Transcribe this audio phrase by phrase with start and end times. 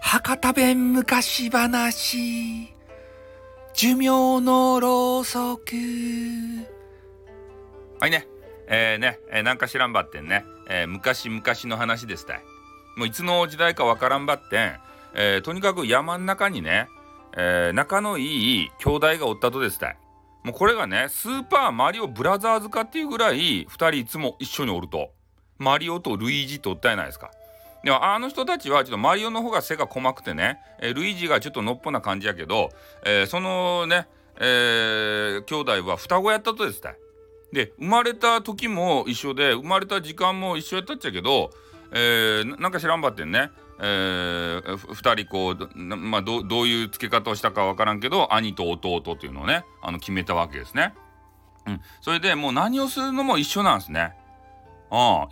[0.00, 2.74] 博多弁昔話。
[3.74, 5.76] 寿命のろうそく。
[8.00, 8.26] はいね。
[8.68, 12.42] えー、ね、えー、なんか知らんばってんね、えー、昔々の話ですたい。
[12.96, 14.80] もういつの時代かわからんばってん、
[15.14, 16.88] えー、とにかく山ん中にね、
[17.36, 19.98] えー、仲のいい兄弟がおったとですたい。
[20.42, 25.10] もうこれがねスーパーマリオブラザーズかっていうぐらい2人いつも一緒におると。
[25.58, 27.30] マリオとルイージっておったやないですか
[27.84, 32.70] でもあの人たちはちょっとマリオの方が背が細くてね、えー、ルイージがちょっとのっぽな感じやけど、
[33.04, 36.94] えー、そのね、えー、兄弟は双子やったとですた
[37.52, 41.50] で生まれた時も一緒で生まれた時間も一緒やったっちゃけど、
[41.92, 50.94] えー、なんか知らんばってんね、えー、2人こう、まあ、どどういう付け方をしたかわからんけど兄と弟っていうのをねあの決めたわけですね。
[51.66, 54.14] うん、それでもう何をするのも一緒なんですね。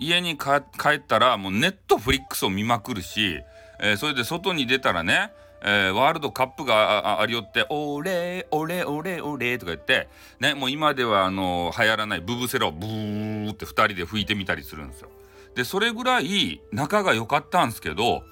[0.00, 0.50] う、家に帰
[0.96, 3.40] ったらもうネットフリックスを見まくるし、
[3.80, 5.32] えー、それで外に出たらね、
[5.64, 10.08] えー、ワールドカップがありよって「オレオレオレオレ」とか言って
[10.40, 15.08] ねもう今ではあの流行らないブブセラをブーって2人で吹いてみたりするんですよ。
[15.54, 18.22] でそれぐらい仲が良かったんですけど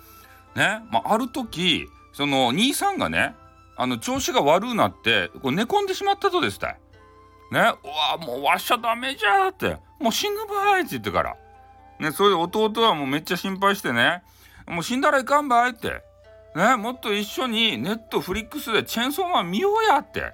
[0.57, 3.35] ね、まあ、ある時その兄さんがね
[3.77, 6.81] あの調子が悪うなってこう寝込んでしまったとですたい。
[7.53, 9.77] ね、うわもうわしゃダメじゃって。
[10.01, 11.37] もう死ぬばいって言ってから。
[11.99, 14.23] ね、それで弟はもうめっちゃ心配してね、
[14.67, 16.03] もう死んだらいかんばいって。
[16.57, 20.33] ね、もっと一緒にネットフリックスでチェンソーマン見ようやって。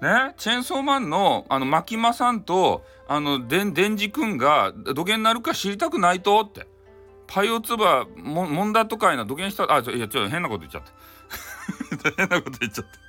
[0.00, 6.66] ね、チェーンソーマンのあの牧間さんとあのデンデンジ君が土下になるか知りたくないとって。
[7.26, 12.98] パイオツバももんだとかいな土下したあいやちょっと変なこと言っちゃった変なこと言っちゃった。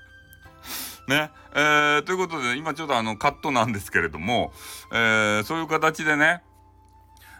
[1.08, 4.52] ねえー、ということで今ちょっとあのカットなんですけれども、
[4.92, 6.42] えー、そういう形でね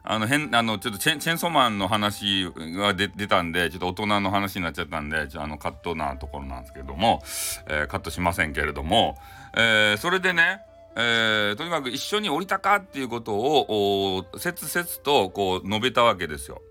[0.04, 7.24] あの変あのちょっとチェチェンソーマンの話が出たんでちょっと大人の話になっちゃったんでちょあのカットなところなんですけれども、
[7.68, 9.18] えー、カットしませんけれども、
[9.58, 10.62] えー、それでね
[10.98, 16.62] えー、とにかく一緒に降りたかっていうことを切々とこう述べたわけですよ。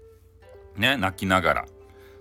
[0.77, 1.65] ね泣きながら。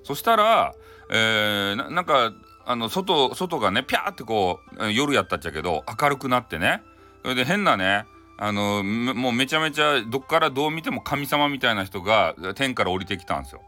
[0.03, 0.75] そしたら、
[1.09, 2.33] えー、なんか
[2.65, 6.81] あの外外がねピャーってこう夜やったっちゃけど明るくなってね
[7.21, 8.05] それで変なね
[8.37, 13.61] あのもうめちゃめちゃどっからどう見ても神様みたいな人が天から降りてきたんですよ。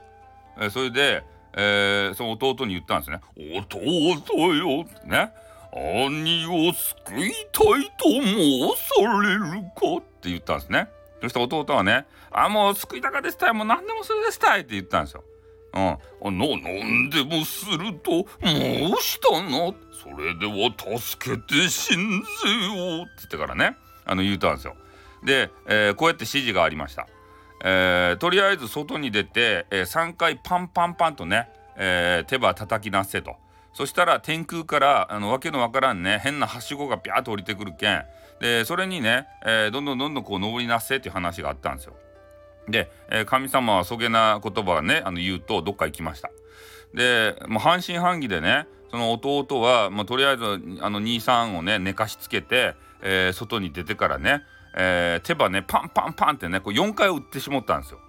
[0.60, 1.24] えそれで、
[1.54, 5.32] えー、その弟に言ったんですね「弟よ」ってね
[5.72, 9.42] 「兄を救いたいと申される
[9.76, 10.90] か」って言ったんですね。
[11.22, 15.24] そしたら弟はね「あもう救いたかですたいもう何でもそれですたい」って言ったんですよ。
[15.76, 16.56] うん、なな
[16.86, 22.26] んでもすると申したなそれでは助けて信ぜ
[22.66, 23.76] よって言ってからね
[24.06, 24.76] あの言うたんですよ。
[25.24, 27.08] で、えー、こうやって指示がありました。
[27.64, 33.36] えー、とりあえず外に出て、えー、3回パンパンパンとね、えー、手羽叩きなせと。
[33.74, 38.06] そしたら天空からあのわけのわからんね変なはしごがビャーと降りてくるけん
[38.40, 41.96] でそれにね、えー、どんどんどんどんこう登りなせっていう話があったんですよ。
[42.68, 46.32] で、えー、神様はそげな言葉をねあの言うとどっか行きました。
[46.94, 50.44] でもう半信半疑でねその弟は、まあ、とりあえず
[50.82, 54.44] あの兄さんをね寝かしつけて、えー、外に出てからね、
[54.76, 58.00] えー、手羽ねパンパンパンってねこう4回打ってしもったんですよ。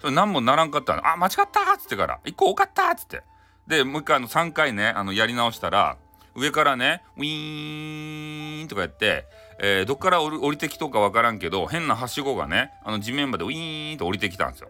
[0.00, 3.22] それ何もならんかったのあ間違ったっつってから1個多かったっつって
[3.68, 5.96] でもう一回あの3回ねあのやり直したら
[6.34, 9.26] 上からねウィーンとかやって
[9.58, 14.68] えー、どっから降りてきとか分からんけど変なはしごがねあの地面までウィーンと降りてきたんですよ。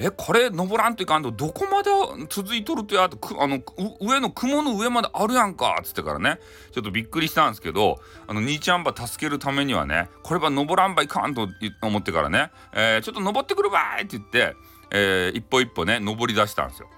[0.00, 1.90] えこれ登らんといかんとどこまで
[2.28, 3.60] 続いとるとやとあの
[4.00, 6.38] 上の雲の上まであるやんかっつってからね
[6.72, 11.48] ちょっとびっくりしたんですけどあの兄ちゃんば助けるためにはねこれば登らんばいかんと
[11.82, 14.54] 思ってからね、えー、ちょっと登ってくるばいって言って、
[14.92, 16.88] えー、一歩一歩ね登り出したんですよ。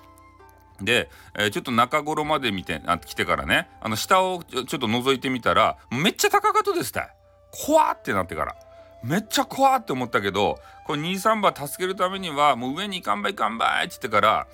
[0.82, 1.08] で、
[1.38, 7.14] えー、ちょっと中頃まで見てあ来てからねあの下をちょっと覗いてみたらめっちゃ高かったですた
[7.50, 8.56] 怖ってなってから
[9.02, 14.46] めっちゃ怖って思ったけどこれ23番助けるためにはもう上に行かんばいかんばいっつってから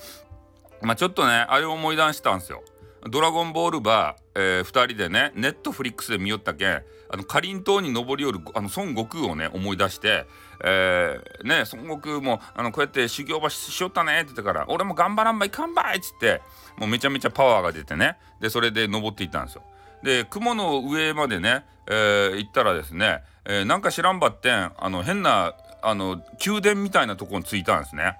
[0.82, 2.62] まあちょっとねあれを思い出したんですよ。
[3.08, 10.26] ドラゴンボールば、えー、2人でねネットフリックスで見よったけんあのかりんとうに登り寄るあの孫悟空をね思い出して、
[10.64, 16.40] えー、ね孫悟空もあのこうやって修行場しよったねって言ってから俺も頑張らんばいかんばいっつって
[16.78, 19.62] もうめちゃめちゃパワーが出てねでそれで登っていったんですよ。
[20.02, 28.16] で雲の上までね、えー、行ったらですね、えー、なんか知らんばってんあの変なあの宮殿みたいなとこに着いたんですね。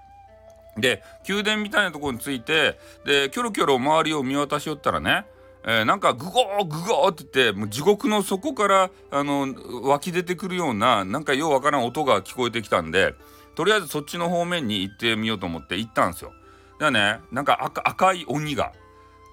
[0.79, 5.27] で宮殿みたいなとこに着いてでキョロキョロ周りを見渡しよったらね、
[5.65, 13.15] えー、なんかグゴーグゴーって言ってもう地獄の底からあの湧き出てくるようななんかようわからん音が聞こえてきたんで
[13.55, 16.33] とりあえずそっちの方面に行ってみようと思って行ったんですよ。
[16.79, 18.73] でねなんか赤赤い鬼が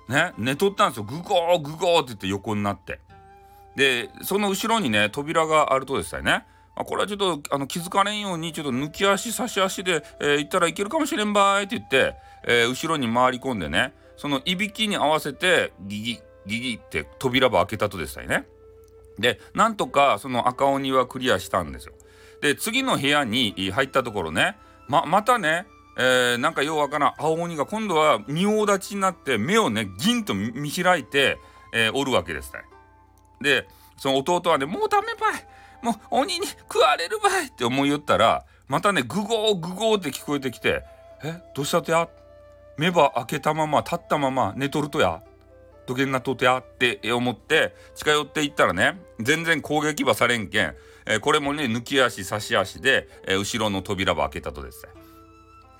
[0.08, 3.00] ね寝とったんですよグゴーグゴーって言って横になって。
[3.76, 12.16] でその後ろにね扉があるとですねあこれはちょっとあの気づかれんようにちょっと抜き足差し足で、えー、行ったらいけるかもしれんばいって言って、
[12.48, 18.46] えー、後ろに回り込んでねそのいびきに合わせてギギギギって扉ば開けたとですね
[19.20, 21.94] でなんとかその赤鬼はクリアしたんですよ
[22.42, 31.38] で次の部屋に入ったところねままたねえー、なんかようわからん青鬼が今度は仁王立ちになって目をねギンと見開いて、
[31.72, 32.62] えー、おるわけですね。
[33.42, 33.68] で
[33.98, 35.48] その弟はね「もうダメばい
[35.84, 40.84] もう鬼に食われるばい!」って思いよったらまたねグゴーグゴーって聞こえてきて
[41.24, 42.08] 「えどうしたとや?」
[42.78, 45.22] 目ば開けたまま立ったまま寝とるとや？
[45.86, 46.58] どげんなとてや？
[46.58, 50.76] って思って近寄っていったらね全然攻撃はされんけん、
[51.06, 54.88] えー、これもね抜き足差し足で、えー、後ろの扉ば開けたとです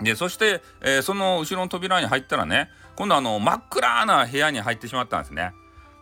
[0.02, 5.54] でそして、えー、その後ろの扉に入ったらね今度あの真っ暗な部屋に入ってしまったんですね。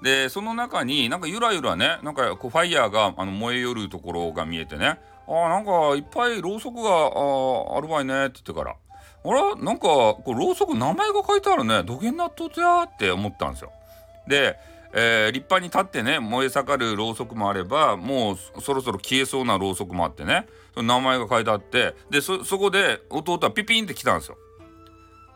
[0.01, 8.75] でその中になんかゆらゆらねなんかこうファイヤーがあの燃えよるところが見えてねあーなんかいっぱいろうそくがああるわいねって言ってから
[9.23, 13.71] あらなんかこうろうそく名前が書いてあるねどげんなっとってやって思ったんですよ。
[14.27, 14.57] で、
[14.93, 24.37] えー、立派に立ってね燃え盛るろうそくもあればもうそろそろ消えそうなろうそくもあってねその名前が書いてあってでそこで弟はピピンって来たんですよ。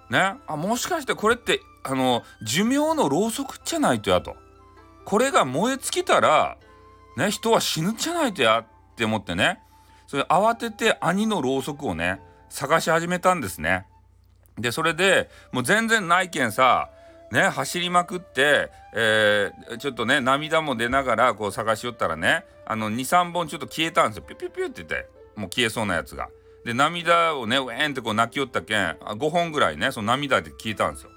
[0.10, 4.36] ねあもしかしてこれってあの寿命のろうそくじゃないとやと。
[5.06, 6.58] これが燃え尽きたら
[7.16, 8.66] ね人は死ぬじゃないとやっ
[8.96, 9.60] て思ってね
[10.08, 12.20] それ慌てて兄のろうそくをね
[12.50, 13.86] 探し始めたんですね。
[14.58, 16.90] でそれでもう全然ないけんさ
[17.32, 26.30] ね走りまくって、えー、ちょっとね涙も出ながらこう探しよったらねあの23本ちょっと消えたんですよピュピュピュって言ってもう消えそうなやつが。
[26.64, 31.10] で涙をねウェーンってこう泣きよったけん5本ぐらいねその涙で消えたんですよ。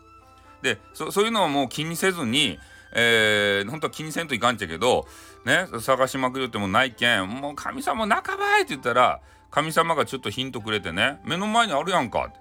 [0.63, 2.59] でそういうのをもう気にせずに
[2.95, 5.07] えー、本当は気にせんといかんちゃけど
[5.45, 9.21] ね探しまくるってもないけんもう神様仲ばいって言ったら
[9.51, 12.39] 神様がちょっとヒントくれてね目の前にあるやんかって。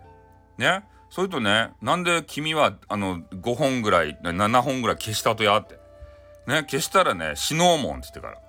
[0.57, 5.75] ねそれとねなんで君はあの5本ぐらい7本ぐらい消したとやって。
[6.47, 8.41] ね消したらね死のうもんって言ってか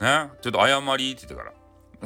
[0.00, 0.26] ら。
[0.26, 1.52] ねちょっと謝りって言ってから。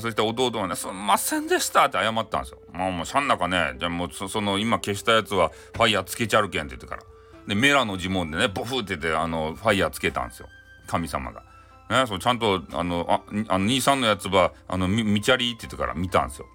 [0.01, 2.61] そして弟はね「すんませんでした」って謝ったんですよ。
[2.73, 7.03] まあもうしゃんなかねじゃあもうその今消したやつはファイヤーつけちゃるけんって言ってから。
[7.47, 10.49] でメラの呪文でねボフって言ってあのファイヤーつけたんですよ
[10.87, 11.43] 神様が。
[11.91, 16.47] ね、そうちゃんとあのああの兄さんのやつはあのみちゃりって言ってから見たんですよ。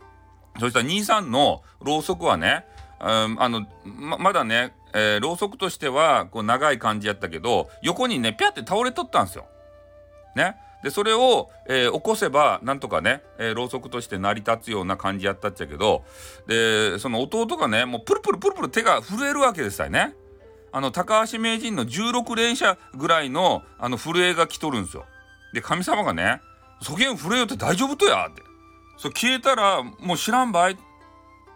[0.59, 2.65] そしたら兄さんのろうそくはね、
[2.99, 3.07] うん、
[3.39, 9.45] あのままだね、えー、ろうそくとしてはこう長い感じやったけど横にねピャって倒れとったんですよ。
[10.35, 10.55] ね。
[10.83, 16.03] でそれを、えー、起こせばなんとかね、えー、ろうそくとして成り立つような感じやったっちゃけど
[16.47, 20.15] でその弟がねもうプルプルプルプル手が震えるわけですよね。
[20.71, 25.05] あの高橋名人の16連射ぐらいのあの震えが来とるんですよ。
[25.53, 26.41] で神様がね
[26.81, 28.41] 「そげん震えよって大丈夫とや」って
[28.97, 30.77] そ消えたらもう知らんばい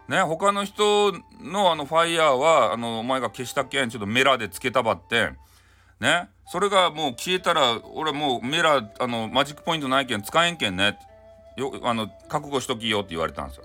[0.08, 5.30] ね他の人のあのファイヤーはあのお前が消したけんちょっとメラでつけたばって
[6.00, 10.98] ねそれがもう消えたら俺もうメラあのマジックポイントないけん使えんけんね
[11.56, 13.64] よあの覚悟しときよって言われたんですよ。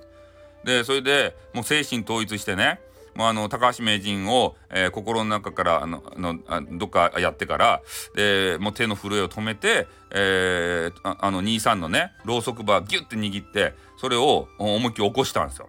[0.64, 2.80] でそれでもう精神統一してね
[3.18, 6.04] もうあの高橋名人を、えー、心の中からあの
[6.48, 7.82] あのどっかやってから
[8.16, 15.68] でもう手の震えを止めて、えー、ああの兄さんのねろうそくばギュッて握ってそれを思いっきり起こしたんですよ。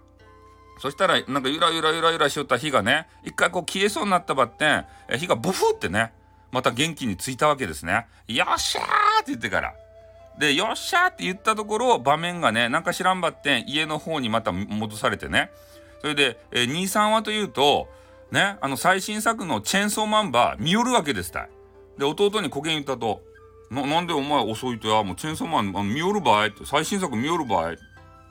[0.81, 4.85] そしたらなんかゆらゆらゆらゆらしよった火がね一回こう消えそうになったばってん、
[5.19, 6.13] 火がボフってね
[6.53, 8.07] また元気についたわけですね。
[8.29, 8.89] よっしゃーっ
[9.25, 9.75] て言ってから。
[10.39, 15.51] で、よっしゃーって言ったところ、場面がね、なんか知らんばってん、家の方にまた戻されてね。
[16.01, 17.89] それで、えー、23はというと、
[18.31, 21.51] ね、あの最新作のチェーンソーマンバー見よるわけですたい。
[21.99, 23.23] で、弟にこげん言ったと、
[23.71, 26.49] なんでお前遅いとや、もうチェーンソーマンあの見よるばい？
[26.49, 27.77] って、最新作見よるばい？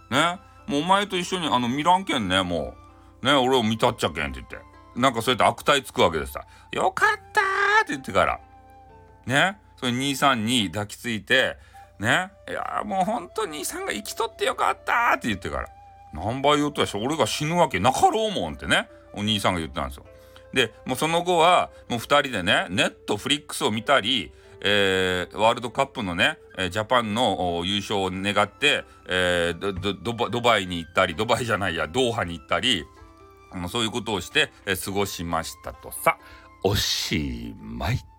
[0.10, 2.76] ね、もうお前と一緒にあの見らんけんね、も
[3.22, 3.26] う。
[3.26, 4.58] ね、俺を見たっちゃけんって言って。
[4.96, 6.46] なんかそうやって悪態つくわけですた。
[6.72, 8.40] よかったって言ってから。
[9.26, 11.58] ね、それ兄さんに抱きついて、
[12.00, 15.68] ね、いやもう本当に兄さんが生きとってよかったって言ってから。
[16.18, 20.06] 何倍言うとやし俺が死ぬわけなかろうもんってねお兄さんが言ってたんですよ。
[20.54, 24.32] でもうその後はもう2人でねネットフリックスを見たり、
[24.62, 26.40] えー、ワールドカップのね
[26.72, 32.86] ジャパンの優勝を願って、えー、ドバイに行ったりドバイじゃないやドーハに行ったり
[33.70, 36.18] そういうことをして、え、過ごしましたとさ
[36.64, 38.17] おしまい。